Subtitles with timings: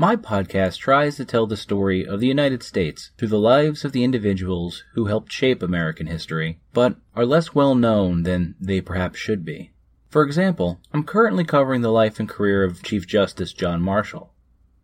[0.00, 3.90] My podcast tries to tell the story of the United States through the lives of
[3.90, 9.18] the individuals who helped shape American history, but are less well known than they perhaps
[9.18, 9.72] should be.
[10.08, 14.32] For example, I'm currently covering the life and career of Chief Justice John Marshall.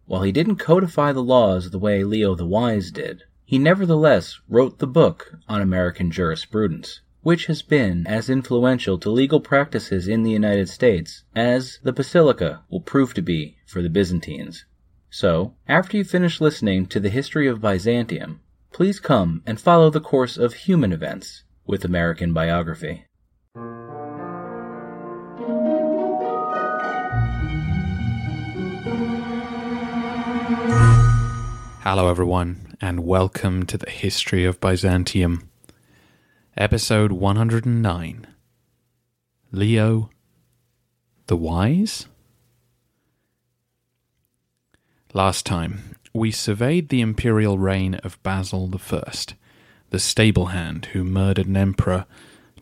[0.06, 4.80] While he didn't codify the laws the way Leo the Wise did, he nevertheless wrote
[4.80, 10.32] the book on American jurisprudence, which has been as influential to legal practices in the
[10.32, 14.64] United States as the Basilica will prove to be for the Byzantines.
[15.16, 18.40] So, after you finish listening to the history of Byzantium,
[18.72, 23.04] please come and follow the course of human events with American Biography.
[31.84, 35.48] Hello, everyone, and welcome to the History of Byzantium,
[36.56, 38.26] episode 109
[39.52, 40.10] Leo
[41.28, 42.08] the Wise?
[45.16, 49.12] Last time, we surveyed the imperial reign of Basil I,
[49.90, 52.06] the stable hand who murdered an emperor,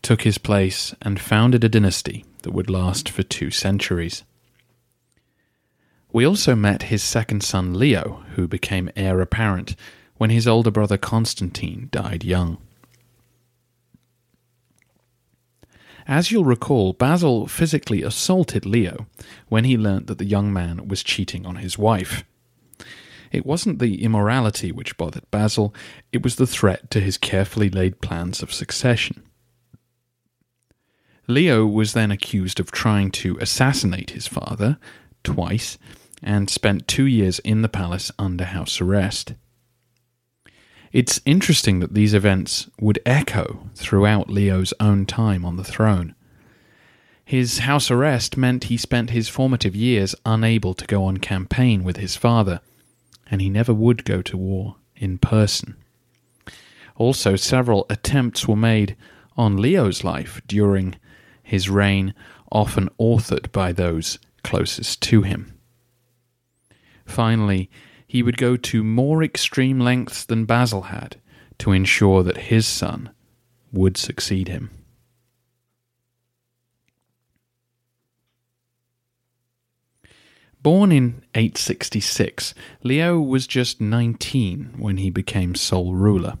[0.03, 4.23] took his place, and founded a dynasty that would last for two centuries.
[6.11, 9.75] We also met his second son Leo, who became heir apparent
[10.17, 12.59] when his older brother Constantine died young.
[16.05, 19.07] As you'll recall, Basil physically assaulted Leo
[19.49, 22.23] when he learnt that the young man was cheating on his wife.
[23.33, 25.73] It wasn't the immorality which bothered Basil,
[26.11, 29.23] it was the threat to his carefully laid plans of succession.
[31.27, 34.77] Leo was then accused of trying to assassinate his father,
[35.23, 35.79] twice,
[36.21, 39.33] and spent two years in the palace under house arrest.
[40.91, 46.13] It's interesting that these events would echo throughout Leo's own time on the throne.
[47.25, 51.97] His house arrest meant he spent his formative years unable to go on campaign with
[51.97, 52.61] his father,
[53.29, 55.75] and he never would go to war in person.
[56.95, 58.95] Also, several attempts were made
[59.35, 60.95] on Leo's life during
[61.41, 62.13] his reign,
[62.51, 65.57] often authored by those closest to him.
[67.05, 67.69] Finally,
[68.07, 71.19] he would go to more extreme lengths than Basil had
[71.57, 73.09] to ensure that his son
[73.71, 74.69] would succeed him.
[80.63, 82.53] Born in 866,
[82.83, 86.37] Leo was just 19 when he became sole ruler.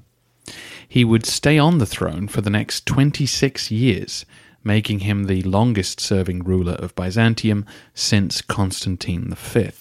[0.87, 4.25] He would stay on the throne for the next 26 years,
[4.63, 9.71] making him the longest serving ruler of Byzantium since Constantine V.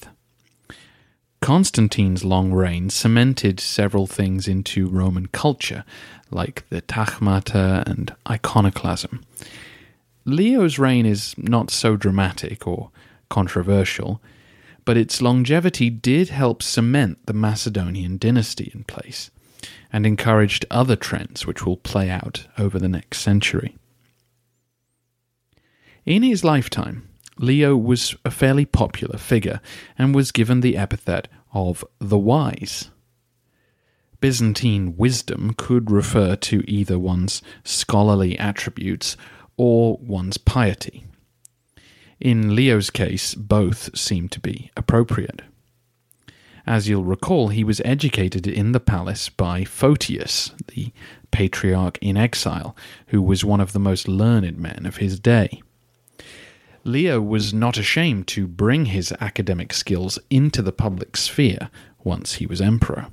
[1.41, 5.85] Constantine's long reign cemented several things into Roman culture,
[6.33, 9.25] like the tagmata and iconoclasm.
[10.25, 12.91] Leo's reign is not so dramatic or
[13.33, 14.21] controversial,
[14.85, 19.31] but its longevity did help cement the Macedonian dynasty in place
[19.91, 23.75] and encouraged other trends which will play out over the next century.
[26.05, 27.09] In his lifetime,
[27.39, 29.63] Leo was a fairly popular figure
[29.97, 32.91] and was given the epithet of the wise.
[34.21, 39.17] Byzantine wisdom could refer to either one's scholarly attributes
[39.57, 41.07] or one's piety.
[42.23, 45.43] In Leo's case, both seem to be appropriate.
[46.65, 50.93] As you'll recall, he was educated in the palace by Photius, the
[51.33, 52.77] patriarch in exile,
[53.09, 55.65] who was one of the most learned men of his day.
[56.85, 61.71] Leo was not ashamed to bring his academic skills into the public sphere
[62.05, 63.09] once he was emperor.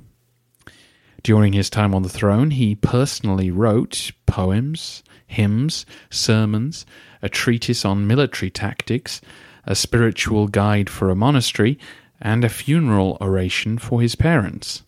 [1.24, 6.86] During his time on the throne, he personally wrote poems, hymns, sermons,
[7.22, 9.20] a treatise on military tactics,
[9.64, 11.78] a spiritual guide for a monastery,
[12.20, 14.82] and a funeral oration for his parents.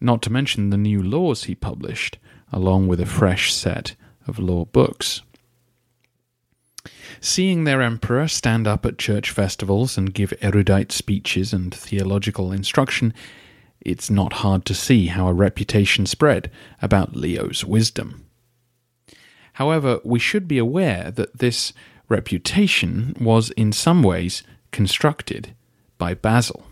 [0.00, 2.18] Not to mention the new laws he published,
[2.52, 3.94] along with a fresh set
[4.26, 5.22] of law books.
[7.20, 13.14] Seeing their emperor stand up at church festivals and give erudite speeches and theological instruction,
[13.80, 16.50] it's not hard to see how a reputation spread
[16.80, 18.24] about Leo's wisdom.
[19.54, 21.72] However, we should be aware that this
[22.08, 25.54] reputation was in some ways constructed
[25.98, 26.66] by Basil.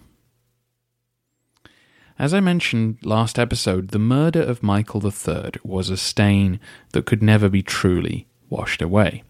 [2.18, 6.60] As I mentioned last episode, the murder of Michael III was a stain
[6.92, 9.22] that could never be truly washed away.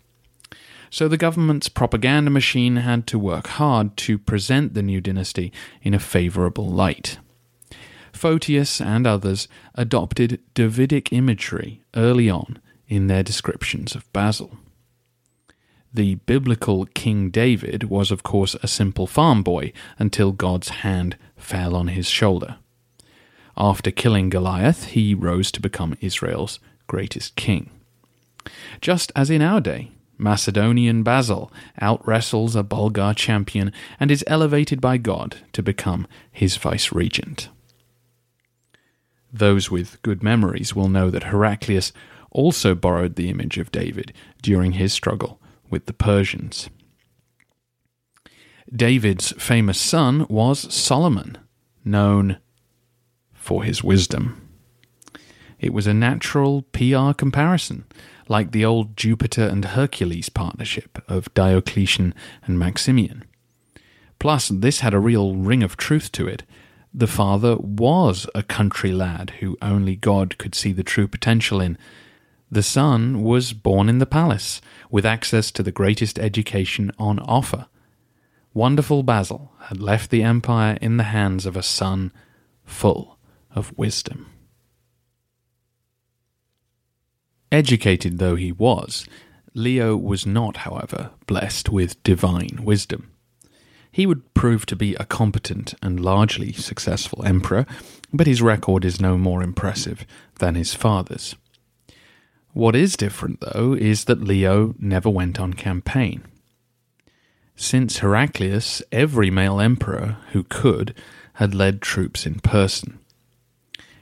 [0.90, 5.52] So the government's propaganda machine had to work hard to present the new dynasty
[5.82, 7.18] in a favourable light.
[8.12, 12.58] Photius and others adopted Davidic imagery early on
[12.90, 14.58] in their descriptions of Basil.
[15.94, 21.74] The biblical King David was, of course, a simple farm boy until God's hand fell
[21.74, 22.56] on his shoulder.
[23.56, 27.70] After killing Goliath, he rose to become Israel's greatest king.
[28.80, 34.96] Just as in our day, Macedonian Basil outwrestles a Bulgar champion and is elevated by
[34.96, 37.48] God to become his vice regent.
[39.32, 41.92] Those with good memories will know that Heraclius
[42.30, 44.12] also borrowed the image of David
[44.42, 46.68] during his struggle with the Persians.
[48.74, 51.38] David's famous son was Solomon,
[51.84, 52.38] known
[53.32, 54.48] for his wisdom.
[55.58, 57.84] It was a natural PR comparison,
[58.28, 63.24] like the old Jupiter and Hercules partnership of Diocletian and Maximian.
[64.18, 66.44] Plus, this had a real ring of truth to it
[66.92, 71.78] the father was a country lad who only God could see the true potential in.
[72.50, 74.60] The son was born in the palace,
[74.90, 77.66] with access to the greatest education on offer.
[78.52, 82.12] Wonderful Basil had left the empire in the hands of a son
[82.64, 83.18] full
[83.54, 84.26] of wisdom.
[87.52, 89.06] Educated though he was,
[89.54, 93.10] Leo was not, however, blessed with divine wisdom.
[93.92, 97.66] He would prove to be a competent and largely successful emperor,
[98.12, 100.06] but his record is no more impressive
[100.38, 101.34] than his father's.
[102.52, 106.22] What is different, though, is that Leo never went on campaign.
[107.54, 110.94] Since Heraclius, every male emperor who could
[111.34, 112.98] had led troops in person.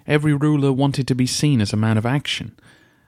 [0.06, 2.58] Every ruler wanted to be seen as a man of action,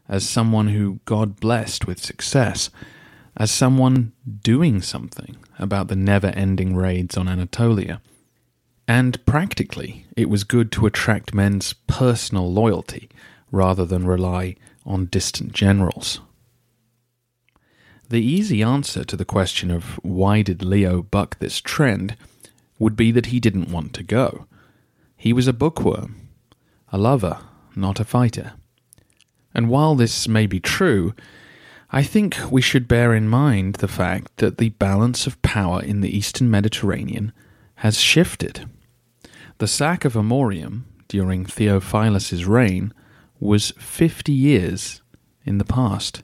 [0.08, 2.68] as someone who God blessed with success,
[3.36, 8.02] as someone doing something about the never ending raids on Anatolia.
[8.86, 13.08] And practically, it was good to attract men's personal loyalty
[13.50, 14.56] rather than rely
[14.90, 16.20] on distant generals.
[18.08, 22.16] The easy answer to the question of why did Leo buck this trend
[22.78, 24.46] would be that he didn't want to go.
[25.16, 26.28] He was a bookworm,
[26.90, 27.38] a lover,
[27.76, 28.54] not a fighter.
[29.54, 31.14] And while this may be true,
[31.92, 36.00] I think we should bear in mind the fact that the balance of power in
[36.00, 37.32] the eastern Mediterranean
[37.76, 38.68] has shifted.
[39.58, 42.92] The sack of Amorium during Theophilus's reign
[43.40, 45.02] was 50 years
[45.44, 46.22] in the past.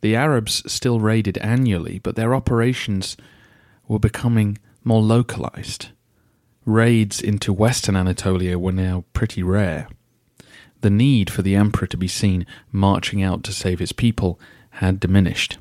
[0.00, 3.16] The Arabs still raided annually, but their operations
[3.86, 5.88] were becoming more localized.
[6.64, 9.88] Raids into western Anatolia were now pretty rare.
[10.80, 14.38] The need for the emperor to be seen marching out to save his people
[14.70, 15.58] had diminished.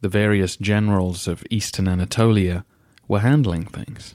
[0.00, 2.64] The various generals of eastern Anatolia
[3.08, 4.14] were handling things,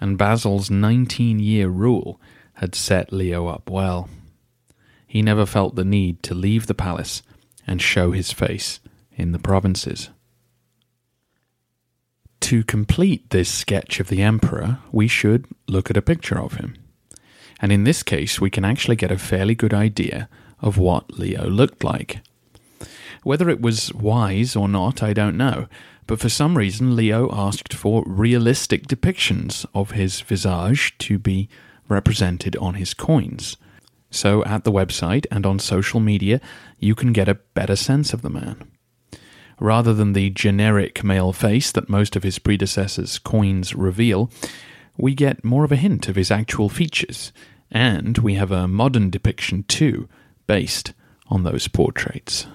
[0.00, 2.20] and Basil's 19 year rule
[2.62, 4.08] had set Leo up well.
[5.06, 7.22] He never felt the need to leave the palace
[7.66, 8.80] and show his face
[9.14, 10.08] in the provinces.
[12.40, 16.76] To complete this sketch of the emperor, we should look at a picture of him
[17.62, 20.28] and in this case, we can actually get a fairly good idea
[20.60, 22.18] of what Leo looked like.
[23.22, 25.68] Whether it was wise or not, I don't know,
[26.08, 31.48] but for some reason Leo asked for realistic depictions of his visage to be
[31.92, 33.56] represented on his coins.
[34.10, 36.40] So at the website and on social media,
[36.78, 38.70] you can get a better sense of the man.
[39.60, 44.30] Rather than the generic male face that most of his predecessors' coins reveal,
[44.96, 47.32] we get more of a hint of his actual features,
[47.70, 50.08] and we have a modern depiction too,
[50.46, 50.92] based
[51.28, 52.46] on those portraits.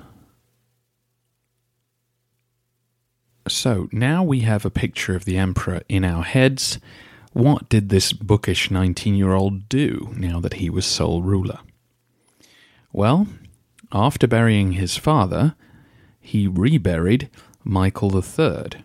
[3.48, 6.80] So now we have a picture of the emperor in our heads.
[7.38, 11.60] What did this bookish 19 year old do now that he was sole ruler?
[12.92, 13.28] Well,
[13.92, 15.56] after burying his father,
[16.20, 17.30] he reburied
[17.64, 18.84] Michael III.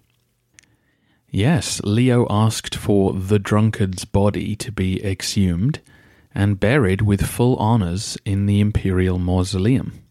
[1.30, 5.80] Yes, Leo asked for the drunkard's body to be exhumed
[6.34, 10.01] and buried with full honours in the imperial mausoleum.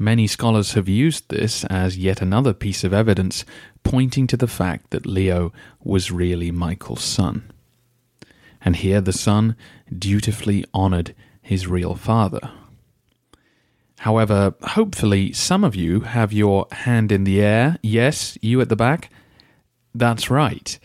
[0.00, 3.44] Many scholars have used this as yet another piece of evidence
[3.82, 5.52] pointing to the fact that Leo
[5.82, 7.50] was really Michael's son.
[8.60, 9.56] And here the son
[9.92, 12.52] dutifully honoured his real father.
[13.98, 17.76] However, hopefully some of you have your hand in the air.
[17.82, 19.10] Yes, you at the back?
[19.92, 20.78] That's right.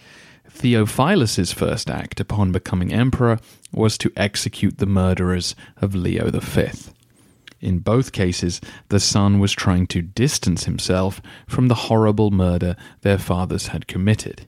[0.50, 3.38] Theophilus's first act upon becoming emperor
[3.72, 6.72] was to execute the murderers of Leo V.
[7.64, 13.18] In both cases, the son was trying to distance himself from the horrible murder their
[13.18, 14.48] fathers had committed.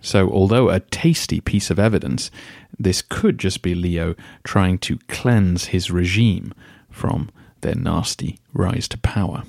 [0.00, 2.30] So, although a tasty piece of evidence,
[2.78, 6.54] this could just be Leo trying to cleanse his regime
[6.90, 7.28] from
[7.60, 9.42] their nasty rise to power.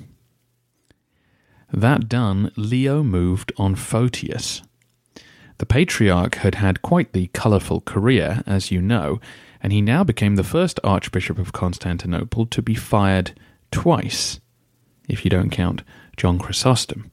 [1.72, 4.60] That done, Leo moved on Photius.
[5.56, 9.20] The patriarch had had quite the colourful career, as you know,
[9.62, 13.32] and he now became the first Archbishop of Constantinople to be fired
[13.70, 14.40] twice,
[15.08, 15.82] if you don't count
[16.16, 17.10] John Chrysostom.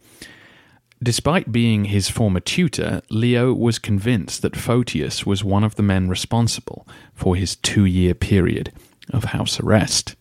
[1.04, 6.08] Despite being his former tutor, Leo was convinced that Photius was one of the men
[6.08, 8.72] responsible for his two year period
[9.12, 10.16] of house arrest.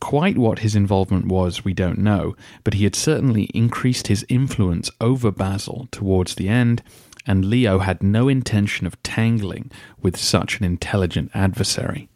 [0.00, 4.90] Quite what his involvement was, we don't know, but he had certainly increased his influence
[5.00, 6.82] over Basil towards the end,
[7.26, 12.08] and Leo had no intention of tangling with such an intelligent adversary.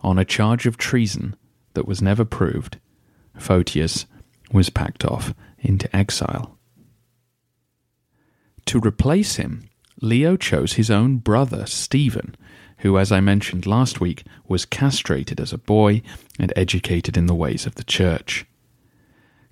[0.00, 1.36] On a charge of treason
[1.74, 2.78] that was never proved,
[3.36, 4.06] Photius
[4.52, 6.58] was packed off into exile.
[8.66, 9.68] To replace him,
[10.00, 12.36] Leo chose his own brother, Stephen,
[12.78, 16.02] who, as I mentioned last week, was castrated as a boy
[16.38, 18.46] and educated in the ways of the church.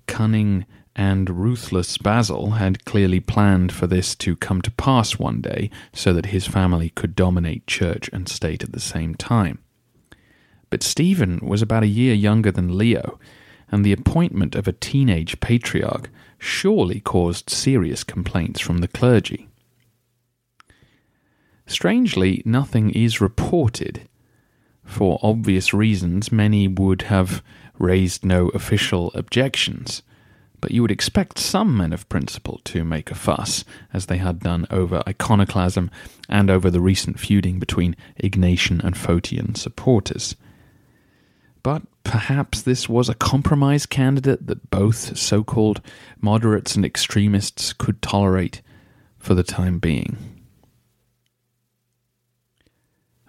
[0.05, 0.65] Cunning
[0.97, 6.11] and ruthless Basil had clearly planned for this to come to pass one day so
[6.11, 9.59] that his family could dominate church and state at the same time.
[10.71, 13.19] But Stephen was about a year younger than Leo,
[13.71, 19.47] and the appointment of a teenage patriarch surely caused serious complaints from the clergy.
[21.67, 24.07] Strangely, nothing is reported.
[24.83, 27.43] For obvious reasons, many would have
[27.77, 30.01] raised no official objections,
[30.59, 34.39] but you would expect some men of principle to make a fuss, as they had
[34.39, 35.91] done over iconoclasm
[36.27, 40.35] and over the recent feuding between Ignatian and Photian supporters.
[41.63, 45.81] But perhaps this was a compromise candidate that both so called
[46.21, 48.61] moderates and extremists could tolerate
[49.17, 50.17] for the time being.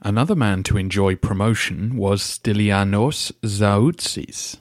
[0.00, 4.58] Another man to enjoy promotion was Stylianos Zaoutzis.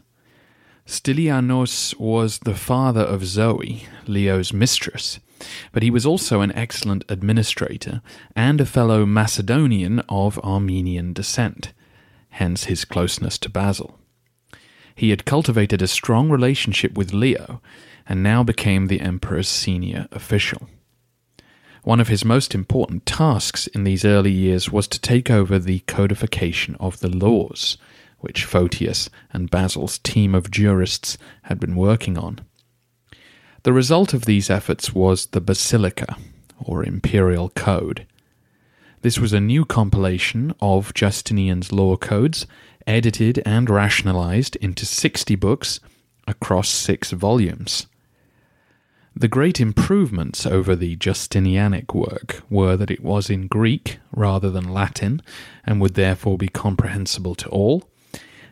[0.88, 5.20] Stylianos was the father of Zoe, Leo's mistress,
[5.74, 8.02] but he was also an excellent administrator
[8.38, 11.74] and a fellow Macedonian of Armenian descent,
[12.30, 14.00] hence his closeness to Basil.
[14.96, 17.62] He had cultivated a strong relationship with Leo
[18.08, 20.70] and now became the emperor's senior official.
[21.84, 25.80] One of his most important tasks in these early years was to take over the
[25.80, 27.78] codification of the laws,
[28.20, 32.40] which Photius and Basil's team of jurists had been working on.
[33.64, 36.18] The result of these efforts was the Basilica,
[36.60, 38.06] or Imperial Code.
[39.02, 42.48] This was a new compilation of Justinian's law codes,
[42.86, 45.80] edited and rationalized into 60 books
[46.28, 47.88] across six volumes.
[49.16, 54.72] The great improvements over the Justinianic work were that it was in Greek rather than
[54.72, 55.22] Latin,
[55.66, 57.90] and would therefore be comprehensible to all,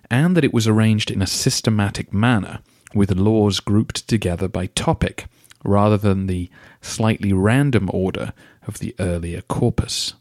[0.09, 2.59] and that it was arranged in a systematic manner,
[2.93, 5.25] with laws grouped together by topic,
[5.63, 6.49] rather than the
[6.81, 8.33] slightly random order
[8.67, 10.13] of the earlier corpus.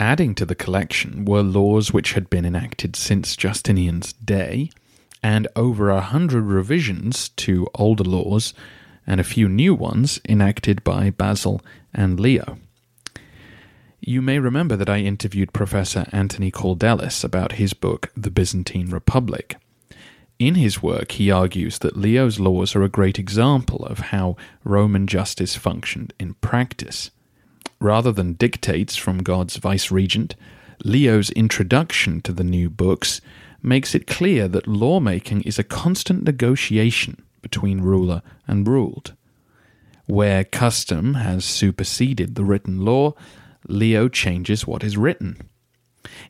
[0.00, 4.70] Adding to the collection were laws which had been enacted since Justinian's day,
[5.22, 8.54] and over a hundred revisions to older laws
[9.06, 11.60] and a few new ones enacted by Basil
[11.92, 12.58] and Leo.
[14.00, 19.56] You may remember that I interviewed Professor Anthony Kaldellis about his book, The Byzantine Republic.
[20.38, 25.08] In his work, he argues that Leo's laws are a great example of how Roman
[25.08, 27.10] justice functioned in practice.
[27.80, 30.36] Rather than dictates from God's vice-regent,
[30.84, 33.20] Leo's introduction to the new books
[33.62, 39.14] makes it clear that lawmaking is a constant negotiation between ruler and ruled.
[40.06, 43.14] Where custom has superseded the written law,
[43.66, 45.48] Leo changes what is written.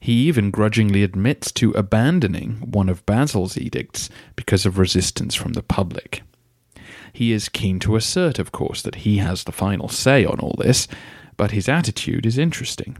[0.00, 5.62] He even grudgingly admits to abandoning one of Basil's edicts because of resistance from the
[5.62, 6.22] public.
[7.12, 10.54] He is keen to assert, of course, that he has the final say on all
[10.58, 10.88] this,
[11.36, 12.96] but his attitude is interesting.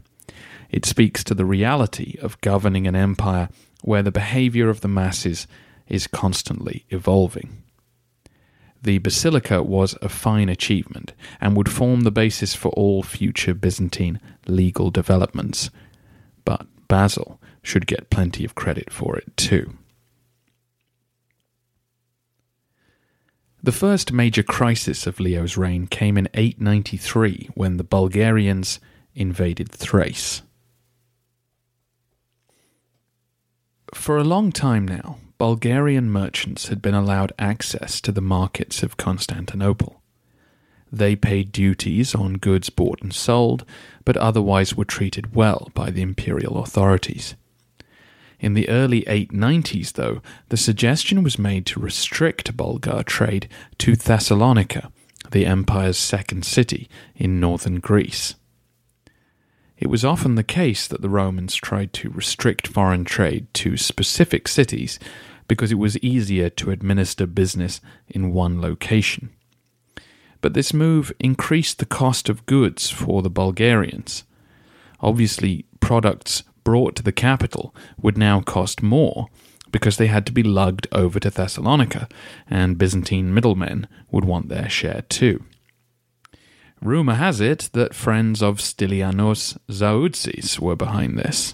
[0.69, 3.49] It speaks to the reality of governing an empire
[3.81, 5.47] where the behavior of the masses
[5.87, 7.63] is constantly evolving.
[8.81, 14.21] The basilica was a fine achievement and would form the basis for all future Byzantine
[14.47, 15.69] legal developments.
[16.45, 19.77] But Basil should get plenty of credit for it too.
[23.61, 28.79] The first major crisis of Leo's reign came in 893 when the Bulgarians
[29.13, 30.43] invaded Thrace.
[33.93, 38.97] For a long time now, Bulgarian merchants had been allowed access to the markets of
[38.97, 40.01] Constantinople.
[40.91, 43.63] They paid duties on goods bought and sold,
[44.03, 47.35] but otherwise were treated well by the imperial authorities.
[48.41, 54.91] In the early 890s, though, the suggestion was made to restrict Bulgar trade to Thessalonica,
[55.31, 58.35] the empire's second city in northern Greece.
[59.77, 64.49] It was often the case that the Romans tried to restrict foreign trade to specific
[64.49, 64.99] cities
[65.49, 69.29] because it was easier to administer business in one location.
[70.39, 74.23] But this move increased the cost of goods for the Bulgarians.
[75.01, 79.27] Obviously, products brought to the capital would now cost more
[79.71, 82.07] because they had to be lugged over to Thessalonica,
[82.49, 85.43] and Byzantine middlemen would want their share too.
[86.81, 91.53] Rumour has it that friends of Stylianos Zaoutzis were behind this,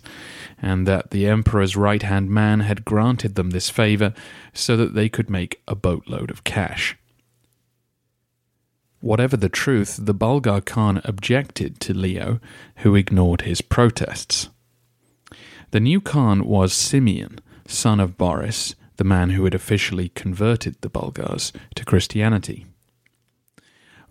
[0.62, 4.14] and that the emperor's right hand man had granted them this favour
[4.54, 6.96] so that they could make a boatload of cash.
[9.02, 12.40] Whatever the truth, the Bulgar Khan objected to Leo,
[12.78, 14.50] who ignored his protests.
[15.72, 20.90] The new Khan was Simeon, son of Boris, the man who had officially converted the
[20.90, 22.66] Bulgars to Christianity.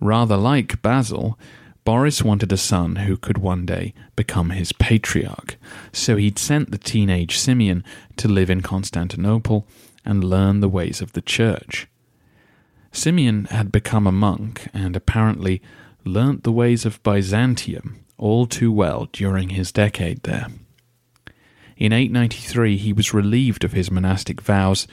[0.01, 1.39] Rather like Basil,
[1.85, 5.57] Boris wanted a son who could one day become his patriarch,
[5.93, 7.85] so he'd sent the teenage Simeon
[8.17, 9.67] to live in Constantinople
[10.05, 11.87] and learn the ways of the church.
[12.91, 15.61] Simeon had become a monk and apparently
[16.05, 20.47] learnt the ways of Byzantium all too well during his decade there.
[21.77, 24.87] In 893, he was relieved of his monastic vows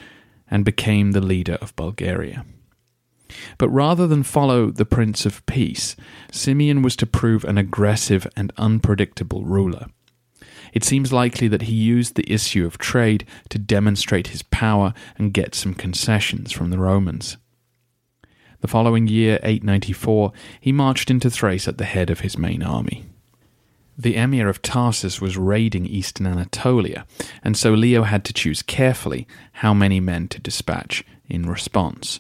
[0.50, 2.44] and became the leader of Bulgaria.
[3.58, 5.96] But rather than follow the Prince of Peace,
[6.32, 9.88] Simeon was to prove an aggressive and unpredictable ruler.
[10.74, 15.34] It seems likely that he used the issue of trade to demonstrate his power and
[15.34, 17.38] get some concessions from the Romans.
[18.62, 23.06] The following year, 894, he marched into Thrace at the head of his main army.
[23.98, 27.06] The emir of Tarsus was raiding eastern Anatolia,
[27.44, 32.20] and so Leo had to choose carefully how many men to dispatch in response.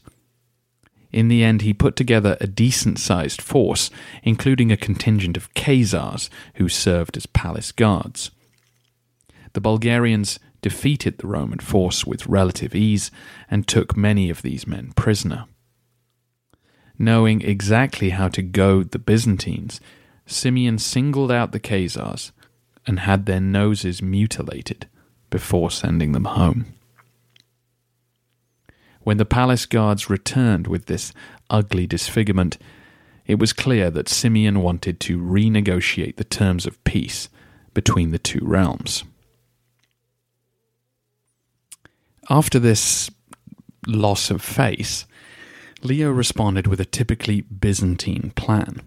[1.12, 3.90] In the end, he put together a decent sized force,
[4.24, 8.32] including a contingent of Khazars who served as palace guards.
[9.54, 13.12] The Bulgarians defeated the Roman force with relative ease
[13.50, 15.46] and took many of these men prisoner.
[16.98, 19.82] Knowing exactly how to goad the Byzantines,
[20.26, 22.32] Simeon singled out the Khazars
[22.86, 24.88] and had their noses mutilated
[25.30, 26.68] before sending them home.
[29.04, 31.12] When the palace guards returned with this
[31.50, 32.58] ugly disfigurement,
[33.26, 37.30] it was clear that Simeon wanted to renegotiate the terms of peace
[37.74, 39.04] between the two realms.
[42.30, 43.10] After this
[43.88, 45.06] loss of face,
[45.82, 48.82] Leo responded with a typically Byzantine plan.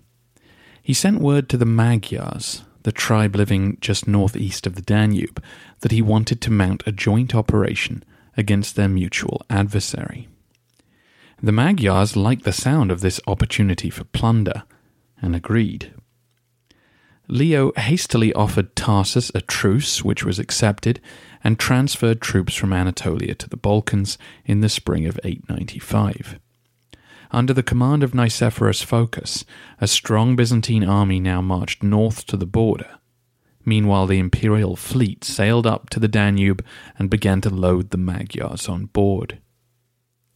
[0.82, 5.42] He sent word to the Magyars, the tribe living just northeast of the Danube,
[5.80, 8.04] that he wanted to mount a joint operation
[8.36, 10.28] against their mutual adversary.
[11.42, 14.64] The Magyars liked the sound of this opportunity for plunder
[15.20, 15.92] and agreed.
[17.28, 21.00] Leo hastily offered Tarsus a truce, which was accepted,
[21.42, 26.38] and transferred troops from Anatolia to the Balkans in the spring of 895.
[27.30, 29.44] Under the command of Nicephorus Phocas,
[29.80, 32.98] a strong Byzantine army now marched north to the border,
[33.64, 36.64] Meanwhile, the imperial fleet sailed up to the Danube
[36.98, 39.38] and began to load the Magyars on board.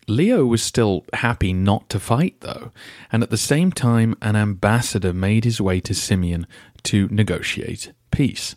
[0.06, 2.72] Leo was still happy not to fight, though,
[3.12, 6.46] and at the same time, an ambassador made his way to Simeon
[6.84, 8.56] to negotiate peace.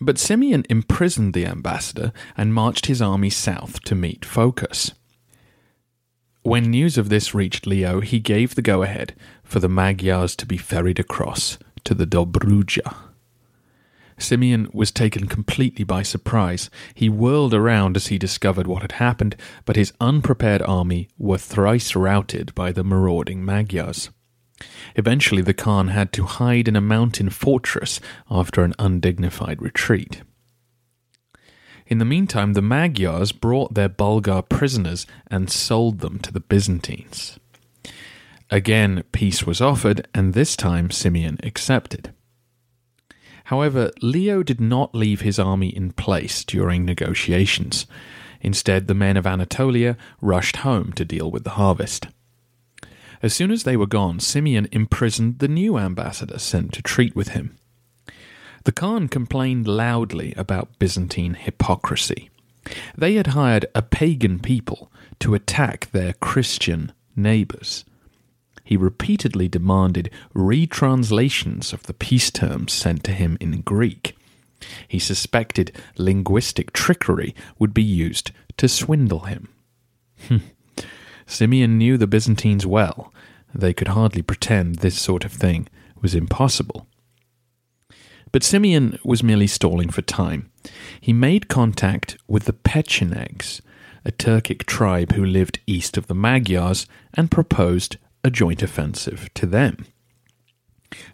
[0.00, 4.92] But Simeon imprisoned the ambassador and marched his army south to meet Phocas.
[6.42, 10.46] When news of this reached Leo, he gave the go ahead for the Magyars to
[10.46, 13.07] be ferried across to the Dobruja.
[14.18, 16.70] Simeon was taken completely by surprise.
[16.94, 21.94] He whirled around as he discovered what had happened, but his unprepared army were thrice
[21.94, 24.10] routed by the marauding Magyars.
[24.96, 30.22] Eventually, the Khan had to hide in a mountain fortress after an undignified retreat.
[31.86, 37.38] In the meantime, the Magyars brought their Bulgar prisoners and sold them to the Byzantines.
[38.50, 42.12] Again, peace was offered, and this time Simeon accepted.
[43.48, 47.86] However, Leo did not leave his army in place during negotiations.
[48.42, 52.08] Instead, the men of Anatolia rushed home to deal with the harvest.
[53.22, 57.28] As soon as they were gone, Simeon imprisoned the new ambassador sent to treat with
[57.28, 57.56] him.
[58.64, 62.28] The Khan complained loudly about Byzantine hypocrisy.
[62.98, 67.86] They had hired a pagan people to attack their Christian neighbors.
[68.68, 74.14] He repeatedly demanded retranslations of the peace terms sent to him in Greek.
[74.86, 79.48] He suspected linguistic trickery would be used to swindle him.
[80.26, 80.36] Hmm.
[81.24, 83.10] Simeon knew the Byzantines well.
[83.54, 85.66] They could hardly pretend this sort of thing
[86.02, 86.86] was impossible.
[88.32, 90.50] But Simeon was merely stalling for time.
[91.00, 93.62] He made contact with the Pechenegs,
[94.04, 99.46] a Turkic tribe who lived east of the Magyars, and proposed a joint offensive to
[99.46, 99.86] them.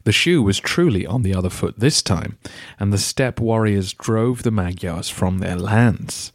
[0.04, 2.38] The shoe was truly on the other foot this time,
[2.78, 6.32] and the steppe warriors drove the Magyars from their lands.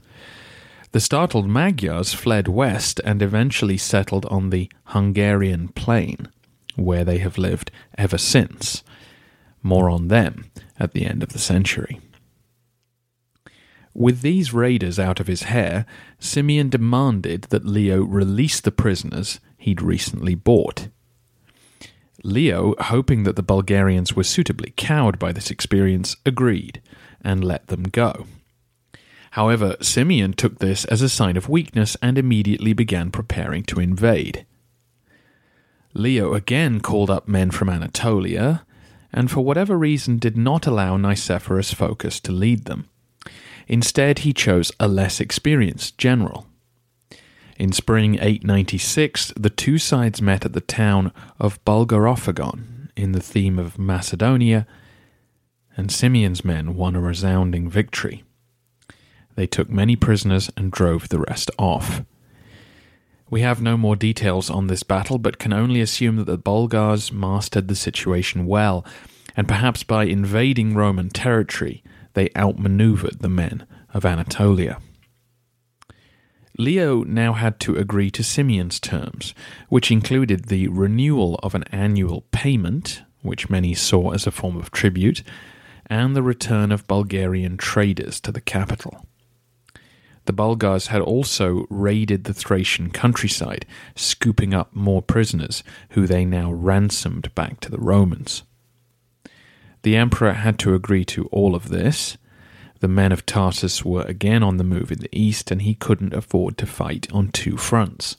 [0.91, 6.29] The startled Magyars fled west and eventually settled on the Hungarian plain,
[6.75, 8.83] where they have lived ever since.
[9.61, 12.01] More on them at the end of the century.
[13.93, 15.85] With these raiders out of his hair,
[16.19, 20.87] Simeon demanded that Leo release the prisoners he'd recently bought.
[22.23, 26.81] Leo, hoping that the Bulgarians were suitably cowed by this experience, agreed
[27.21, 28.25] and let them go.
[29.31, 34.45] However, Simeon took this as a sign of weakness and immediately began preparing to invade.
[35.93, 38.65] Leo again called up men from Anatolia,
[39.13, 42.89] and for whatever reason did not allow Nicephorus Phocas to lead them.
[43.67, 46.48] Instead, he chose a less experienced general.
[47.59, 53.59] In spring 896, the two sides met at the town of Bulgarophygon in the theme
[53.59, 54.65] of Macedonia,
[55.75, 58.23] and Simeon's men won a resounding victory.
[59.35, 62.03] They took many prisoners and drove the rest off.
[63.29, 67.11] We have no more details on this battle, but can only assume that the Bulgars
[67.11, 68.85] mastered the situation well,
[69.35, 74.79] and perhaps by invading Roman territory, they outmaneuvered the men of Anatolia.
[76.59, 79.33] Leo now had to agree to Simeon's terms,
[79.69, 84.69] which included the renewal of an annual payment, which many saw as a form of
[84.69, 85.23] tribute,
[85.85, 89.05] and the return of Bulgarian traders to the capital.
[90.25, 96.51] The Bulgars had also raided the Thracian countryside, scooping up more prisoners, who they now
[96.51, 98.43] ransomed back to the Romans.
[99.83, 102.17] The emperor had to agree to all of this,
[102.79, 106.13] the men of Tarsus were again on the move in the east, and he couldn't
[106.13, 108.17] afford to fight on two fronts.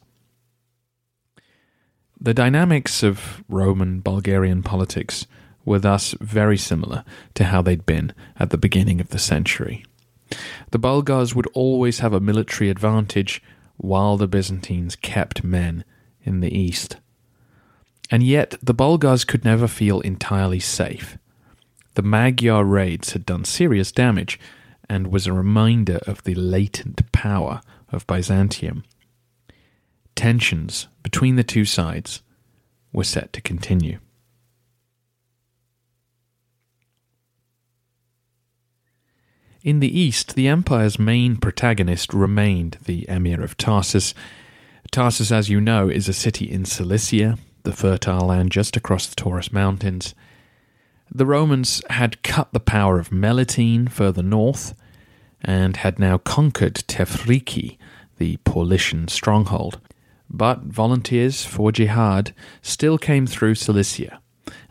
[2.21, 5.27] The dynamics of Roman Bulgarian politics
[5.65, 9.85] were thus very similar to how they'd been at the beginning of the century.
[10.71, 13.43] The Bulgars would always have a military advantage,
[13.77, 15.85] while the Byzantines kept men
[16.23, 16.97] in the east.
[18.11, 21.17] And yet, the Bulgars could never feel entirely safe.
[21.95, 24.39] The Magyar raids had done serious damage
[24.89, 28.85] and was a reminder of the latent power of Byzantium.
[30.15, 32.23] Tensions between the two sides
[32.93, 33.99] were set to continue.
[39.63, 44.15] In the east, the empire's main protagonist remained the Emir of Tarsus.
[44.91, 49.17] Tarsus, as you know, is a city in Cilicia, the fertile land just across the
[49.17, 50.15] Taurus Mountains.
[51.13, 54.75] The Romans had cut the power of Melitene further north
[55.43, 57.79] and had now conquered Tephrike,
[58.19, 59.81] the Paulician stronghold.
[60.29, 64.21] But volunteers for jihad still came through Cilicia,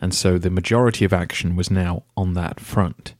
[0.00, 3.14] and so the majority of action was now on that front.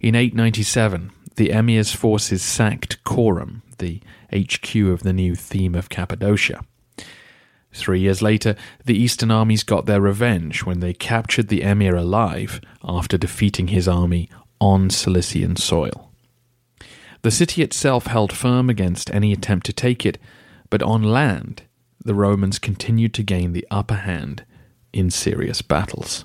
[0.00, 4.00] In 897, the emir's forces sacked Corum, the
[4.34, 6.64] HQ of the new theme of Cappadocia.
[7.72, 12.60] Three years later, the Eastern armies got their revenge when they captured the emir alive
[12.82, 14.28] after defeating his army
[14.60, 16.10] on Cilician soil.
[17.22, 20.18] The city itself held firm against any attempt to take it,
[20.68, 21.62] but on land,
[22.02, 24.44] the Romans continued to gain the upper hand
[24.92, 26.24] in serious battles.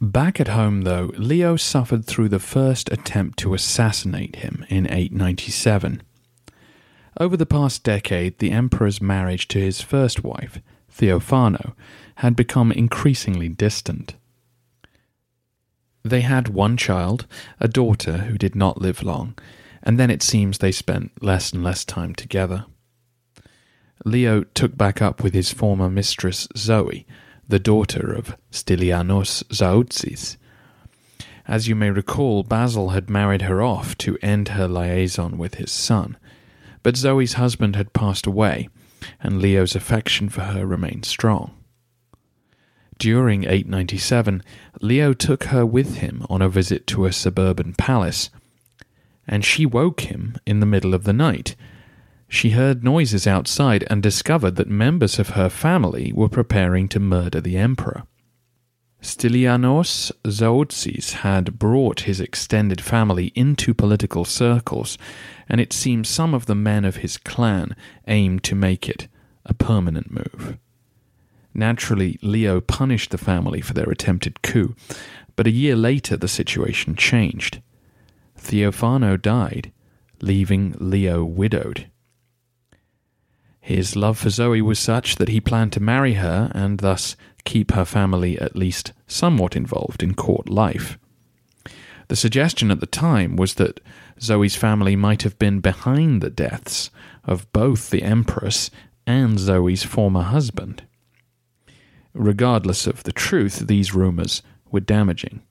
[0.00, 6.02] Back at home, though, Leo suffered through the first attempt to assassinate him in 897.
[7.18, 10.60] Over the past decade, the emperor's marriage to his first wife,
[10.92, 11.74] Theophano,
[12.16, 14.16] had become increasingly distant.
[16.04, 17.26] They had one child,
[17.58, 19.34] a daughter who did not live long,
[19.82, 22.66] and then it seems they spent less and less time together.
[24.04, 27.06] Leo took back up with his former mistress Zoe,
[27.48, 30.36] the daughter of Stylianos Zaoutzis.
[31.46, 35.70] As you may recall, Basil had married her off to end her liaison with his
[35.70, 36.16] son,
[36.82, 38.68] but Zoe's husband had passed away,
[39.20, 41.52] and Leo's affection for her remained strong.
[42.98, 44.42] During 897,
[44.80, 48.30] Leo took her with him on a visit to a suburban palace,
[49.28, 51.54] and she woke him in the middle of the night
[52.28, 57.40] she heard noises outside and discovered that members of her family were preparing to murder
[57.40, 58.04] the emperor.
[59.00, 64.98] Stylianos Zaoutzis had brought his extended family into political circles,
[65.48, 67.76] and it seems some of the men of his clan
[68.08, 69.06] aimed to make it
[69.44, 70.58] a permanent move.
[71.54, 74.74] Naturally, Leo punished the family for their attempted coup,
[75.36, 77.62] but a year later the situation changed.
[78.36, 79.72] Theophano died,
[80.20, 81.88] leaving Leo widowed.
[83.66, 87.72] His love for Zoe was such that he planned to marry her and thus keep
[87.72, 90.96] her family at least somewhat involved in court life.
[92.06, 93.80] The suggestion at the time was that
[94.20, 96.92] Zoe's family might have been behind the deaths
[97.24, 98.70] of both the Empress
[99.04, 100.84] and Zoe's former husband.
[102.14, 105.42] Regardless of the truth, these rumors were damaging.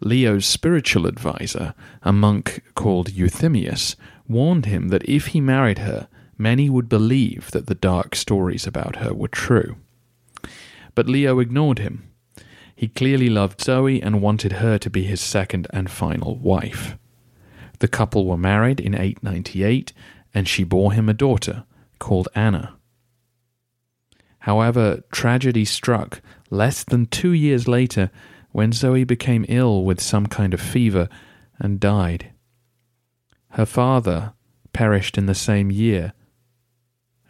[0.00, 1.72] Leo's spiritual adviser,
[2.02, 3.94] a monk called Euthymius,
[4.26, 8.96] warned him that if he married her, many would believe that the dark stories about
[8.96, 9.76] her were true.
[10.94, 12.08] But Leo ignored him.
[12.74, 16.96] He clearly loved Zoe and wanted her to be his second and final wife.
[17.80, 19.92] The couple were married in 898,
[20.32, 21.64] and she bore him a daughter
[21.98, 22.74] called Anna.
[24.40, 26.20] However, tragedy struck
[26.50, 28.10] less than two years later
[28.52, 31.08] when Zoe became ill with some kind of fever
[31.58, 32.30] and died.
[33.50, 34.32] Her father
[34.72, 36.12] perished in the same year,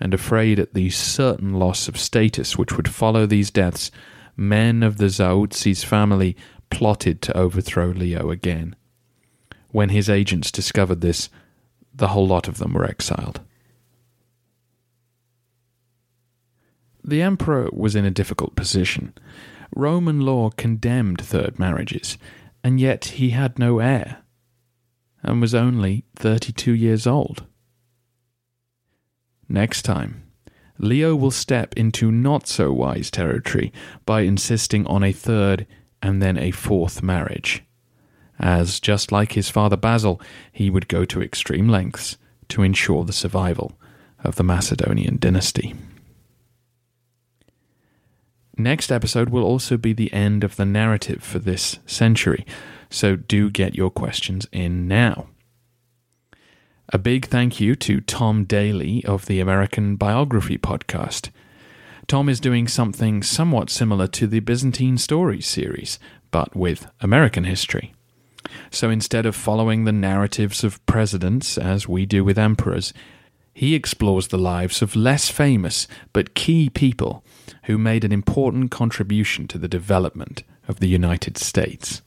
[0.01, 3.91] and afraid at the certain loss of status which would follow these deaths,
[4.37, 6.37] men of the Zaoutzis family
[6.71, 8.77] plotted to overthrow Leo again.
[9.71, 11.29] When his agents discovered this,
[11.95, 13.41] the whole lot of them were exiled.
[17.03, 19.15] The emperor was in a difficult position.
[19.75, 22.19] Roman law condemned third marriages,
[22.63, 24.19] and yet he had no heir,
[25.23, 27.45] and was only thirty two years old.
[29.49, 30.23] Next time,
[30.79, 33.73] Leo will step into not so wise territory
[34.07, 35.67] by insisting on a third
[36.03, 37.65] and then a fourth marriage,
[38.39, 40.21] as, just like his father Basil,
[40.53, 42.17] he would go to extreme lengths
[42.49, 43.79] to ensure the survival
[44.23, 45.75] of the Macedonian dynasty.
[48.57, 52.45] Next episode will also be the end of the narrative for this century,
[52.91, 55.29] so do get your questions in now.
[56.91, 61.29] A big thank you to Tom Daly of the American Biography podcast.
[62.07, 65.99] Tom is doing something somewhat similar to the Byzantine Stories series,
[66.31, 67.93] but with American history.
[68.71, 72.95] So instead of following the narratives of presidents as we do with emperors,
[73.53, 77.23] he explores the lives of less famous but key people
[77.65, 82.01] who made an important contribution to the development of the United States.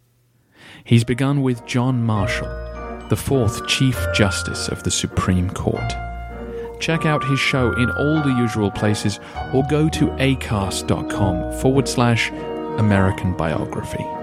[0.84, 2.71] He's begun with John Marshall
[3.12, 5.92] the fourth Chief Justice of the Supreme Court.
[6.80, 9.20] Check out his show in all the usual places
[9.54, 12.30] or go to acast.com forward slash
[12.78, 14.21] American Biography.